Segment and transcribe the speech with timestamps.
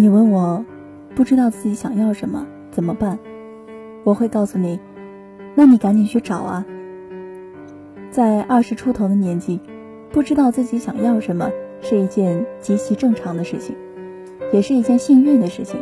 [0.00, 0.64] 你问我
[1.16, 3.18] 不知道自己想要什么怎么办？
[4.04, 4.78] 我会告诉你，
[5.56, 6.64] 那你赶紧去找啊。
[8.08, 9.58] 在二十出头的年纪，
[10.12, 11.50] 不知道自己想要什么
[11.80, 13.74] 是一件极其正常的事情，
[14.52, 15.80] 也是一件幸运的事情，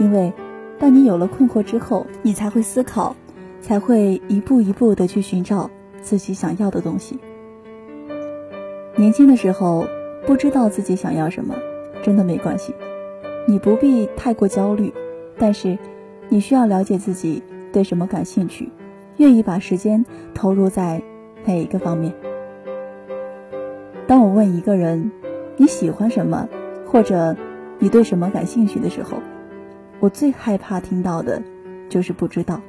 [0.00, 0.32] 因为
[0.80, 3.14] 当你有了困惑之后，你才会思考，
[3.60, 5.70] 才会一步一步的去寻找
[6.02, 7.20] 自己想要的东西。
[8.96, 9.86] 年轻的时候
[10.26, 11.54] 不知道自己想要什么，
[12.02, 12.74] 真的没关系，
[13.48, 14.92] 你不必太过焦虑，
[15.38, 15.78] 但是
[16.28, 18.70] 你需要了解自己对什么感兴趣，
[19.16, 21.02] 愿意把时间投入在。
[21.46, 22.12] 哪一个方面？
[24.06, 25.10] 当我问一个人
[25.56, 26.46] 你喜欢什么，
[26.84, 27.34] 或者
[27.78, 29.16] 你对什么感兴趣的时候，
[29.98, 31.42] 我最害怕听到的，
[31.88, 32.60] 就是不知道。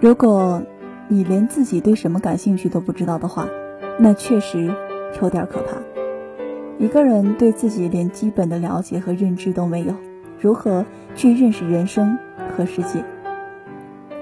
[0.00, 0.62] 如果
[1.08, 3.46] 你连自己对什么感兴趣都不知道的话，
[3.98, 4.74] 那确实
[5.20, 6.01] 有点可怕。
[6.82, 9.94] 一个人对自己连基本的了解和认知都没有，
[10.40, 12.18] 如何去认识人生
[12.56, 13.04] 和世界？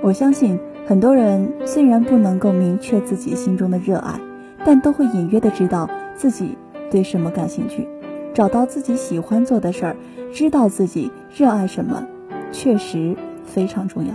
[0.03, 0.61] 我相信。
[0.87, 4.21] 很多人虽然不能够明确自己心中的热爱，
[4.65, 6.59] 但都会隐约的知道自己
[6.91, 7.87] 对什么感兴趣，
[8.35, 9.97] 找到自己喜欢做的事儿，
[10.33, 12.05] 知道自己热爱什么，
[12.51, 14.13] 确实非常重要。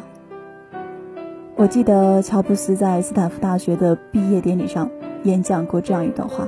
[1.55, 4.89] 我记得乔布斯在斯坦福大学的毕业典礼上
[5.23, 6.45] 演讲过这样一段话：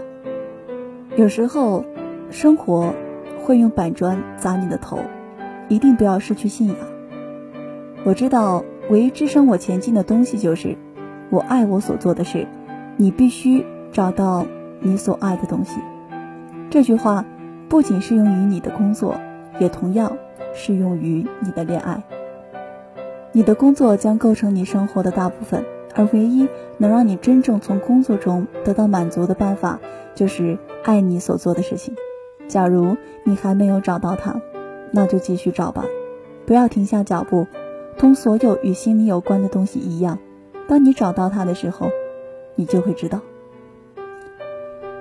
[1.18, 1.84] 有时候，
[2.30, 2.94] 生活
[3.44, 5.00] 会用板砖砸你的头，
[5.68, 6.78] 一定不要失去信仰。
[8.06, 8.64] 我知道。
[8.90, 10.78] 唯一支撑我前进的东西就是，
[11.30, 12.48] 我爱我所做的事。
[12.96, 14.46] 你必须找到
[14.80, 15.82] 你所爱的东西。
[16.70, 17.26] 这句话
[17.68, 19.20] 不仅适用于你的工作，
[19.60, 20.16] 也同样
[20.54, 22.02] 适用于你的恋爱。
[23.34, 25.66] 你的工作将构成你生活的大部分，
[25.98, 29.80] 而唯一能让你真正从工作中得到满足的办法，
[30.16, 31.96] 就是爱你所做的事情。
[32.48, 34.40] 假如你还没有找到它，
[34.92, 35.84] 那就继续找吧，
[36.46, 37.48] 不要停下脚步。
[37.98, 40.20] 同所有与心理有关的东西一样，
[40.68, 41.90] 当你找到它的时候，
[42.54, 43.20] 你就会知道。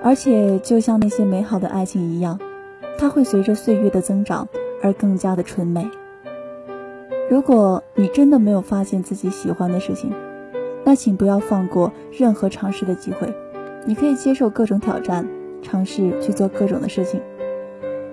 [0.01, 2.39] 而且，就像那些美好的爱情一样，
[2.97, 4.47] 它会随着岁月的增长
[4.81, 5.87] 而更加的纯美。
[7.29, 10.11] 如果你真的没有发现自己喜欢的事情，
[10.87, 13.27] 那请不要放过任何尝试的机会。
[13.85, 15.27] 你可以接受各种挑战，
[15.61, 17.19] 尝试去做各种的事情，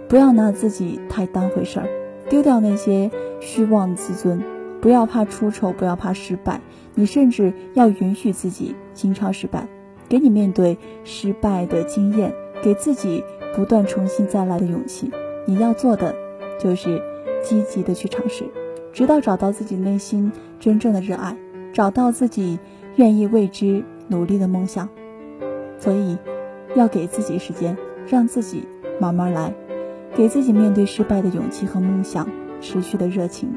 [0.09, 1.87] 不要拿自己太当回事儿，
[2.29, 3.09] 丢掉那些
[3.39, 4.43] 虚妄自尊。
[4.81, 6.61] 不要怕出丑，不要怕失败，
[6.97, 9.69] 你甚至要允许自己经常失败，
[10.09, 13.23] 给你面对失败的经验，给自己
[13.55, 15.13] 不断重新再来的勇气。
[15.47, 16.13] 你要做的
[16.59, 17.01] 就是
[17.41, 18.45] 积极的去尝试，
[18.93, 21.37] 直到找到自己内心真正的热爱，
[21.75, 22.59] 找到自己
[22.97, 24.89] 愿意为之努力的梦想。
[25.79, 26.17] 所以，
[26.75, 27.77] 要给自己时间，
[28.09, 28.67] 让自己
[28.99, 29.53] 慢慢来，
[30.15, 32.27] 给自己面对失败的勇气和梦想，
[32.61, 33.53] 持续的热情。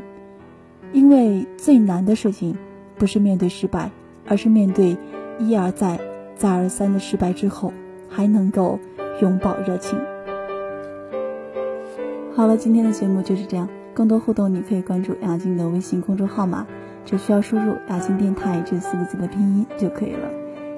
[0.91, 2.57] 因为最难的事情，
[2.97, 3.91] 不是面对失败，
[4.27, 4.97] 而是面对
[5.37, 5.99] 一而再、
[6.35, 7.71] 再而三的失败之后，
[8.09, 8.79] 还能够
[9.21, 9.97] 永葆热情。
[12.33, 13.69] 好了，今天的节目就是这样。
[13.93, 16.67] 更多互动，你可以关注杨静的微信公众号码，
[17.07, 20.27] 只需要输入“雅静电台”这四个字的拼音就可以了。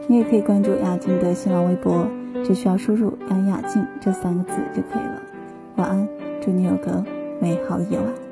[0.07, 2.07] 你也可以关注雅静的新浪微博，
[2.45, 5.19] 只需要输入“杨雅静”这三个字就可以了。
[5.77, 6.07] 晚安，
[6.39, 7.03] 祝你有个
[7.41, 8.28] 美好的夜晚。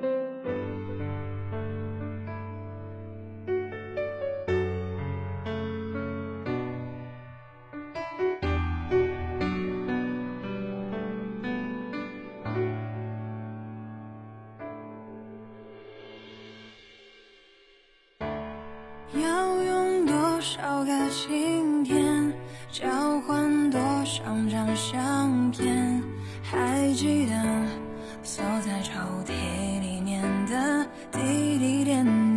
[25.28, 26.02] 相片，
[26.42, 27.34] 还记得
[28.24, 28.94] 锁在抽
[29.26, 29.34] 屉
[29.82, 32.06] 里面的滴滴点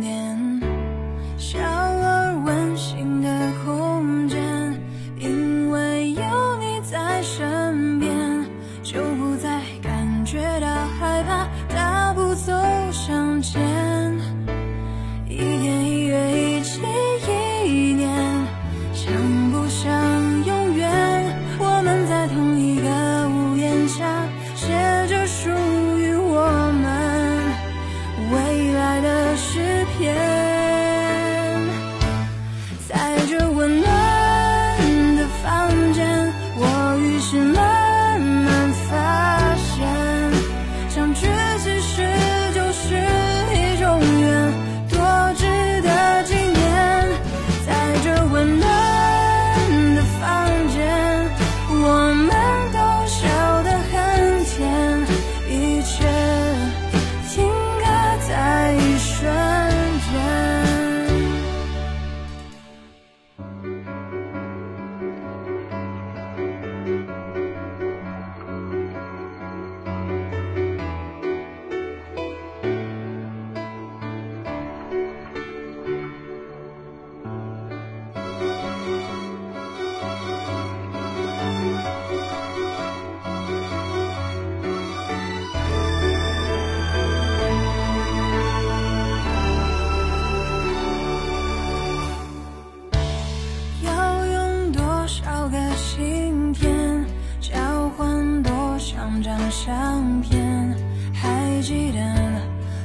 [99.51, 100.73] 相片
[101.13, 101.99] 还记得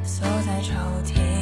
[0.02, 0.74] 锁在抽
[1.04, 1.35] 屉。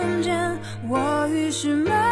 [0.00, 0.58] 瞬间，
[0.88, 2.09] 我于是。